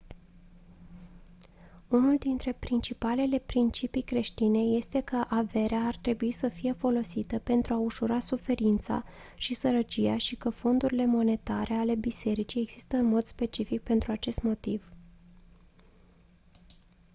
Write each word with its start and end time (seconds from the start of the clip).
unul 1.87 2.17
dintre 2.17 2.53
principalele 2.53 3.39
principii 3.39 4.01
creștine 4.01 4.59
este 4.59 5.01
că 5.01 5.23
averea 5.29 5.79
ar 5.85 5.95
trebui 5.95 6.31
să 6.31 6.47
fie 6.49 6.71
folosită 6.73 7.39
pentru 7.39 7.73
a 7.73 7.77
ușura 7.77 8.19
suferința 8.19 9.03
și 9.35 9.53
sărăcia 9.53 10.17
și 10.17 10.35
că 10.35 10.49
fondurile 10.49 11.05
monetare 11.05 11.73
ale 11.73 11.95
bisericii 11.95 12.61
există 12.61 12.97
în 12.97 13.05
mod 13.05 13.23
specific 13.23 13.81
pentru 13.83 14.11
acest 14.11 14.41
motiv 14.41 14.91